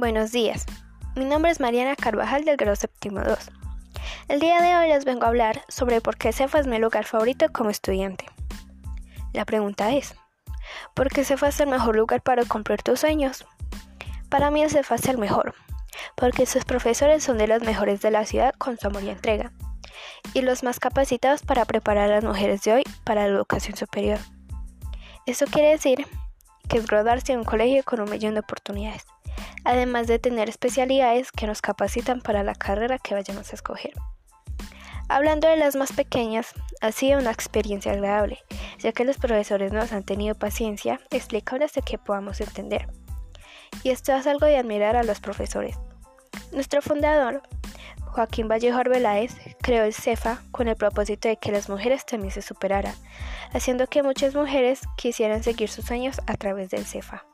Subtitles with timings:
[0.00, 0.64] Buenos días.
[1.14, 3.50] Mi nombre es Mariana Carvajal del grado séptimo 2.
[4.28, 7.04] El día de hoy les vengo a hablar sobre por qué CEFA es mi lugar
[7.04, 8.24] favorito como estudiante.
[9.34, 10.14] La pregunta es,
[10.94, 13.44] ¿por qué CEFA es el mejor lugar para cumplir tus sueños?
[14.30, 15.54] Para mí el CEFA es el mejor,
[16.16, 19.52] porque sus profesores son de los mejores de la ciudad con su amor y entrega,
[20.32, 24.18] y los más capacitados para preparar a las mujeres de hoy para la educación superior.
[25.26, 26.06] Eso quiere decir
[26.70, 29.04] que es graduarse en un colegio con un millón de oportunidades,
[29.64, 33.92] además de tener especialidades que nos capacitan para la carrera que vayamos a escoger.
[35.08, 38.38] Hablando de las más pequeñas, ha sido una experiencia agradable,
[38.78, 42.86] ya que los profesores nos han tenido paciencia explicando hasta que podamos entender.
[43.82, 45.76] Y esto es algo de admirar a los profesores.
[46.52, 47.42] Nuestro fundador,
[48.04, 52.42] Joaquín Vallejo Arbeláez, creó el CEFA con el propósito de que las mujeres también se
[52.42, 52.94] superaran,
[53.52, 57.24] haciendo que muchas mujeres quisieran seguir sus sueños a través del CEFA.